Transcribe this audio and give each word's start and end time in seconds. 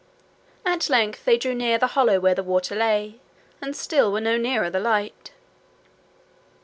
At 0.65 0.89
length 0.89 1.25
they 1.25 1.37
drew 1.37 1.53
near 1.53 1.77
the 1.77 1.85
hollow 1.93 2.19
where 2.19 2.33
the 2.33 2.41
water 2.41 2.75
lay, 2.75 3.19
and 3.61 3.75
still 3.75 4.11
were 4.11 4.19
no 4.19 4.35
nearer 4.35 4.71
the 4.71 4.79
light. 4.79 5.31